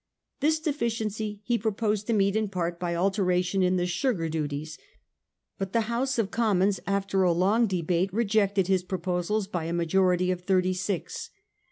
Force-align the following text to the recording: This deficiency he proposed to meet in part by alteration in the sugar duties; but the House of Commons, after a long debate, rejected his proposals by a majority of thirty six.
This 0.39 0.59
deficiency 0.59 1.41
he 1.43 1.59
proposed 1.59 2.07
to 2.07 2.13
meet 2.13 2.35
in 2.35 2.49
part 2.49 2.79
by 2.79 2.95
alteration 2.95 3.61
in 3.61 3.75
the 3.77 3.85
sugar 3.85 4.29
duties; 4.29 4.79
but 5.59 5.73
the 5.73 5.81
House 5.81 6.17
of 6.17 6.31
Commons, 6.31 6.79
after 6.87 7.21
a 7.21 7.31
long 7.31 7.67
debate, 7.67 8.11
rejected 8.11 8.65
his 8.65 8.81
proposals 8.83 9.45
by 9.45 9.65
a 9.65 9.73
majority 9.73 10.31
of 10.31 10.41
thirty 10.41 10.73
six. 10.73 11.29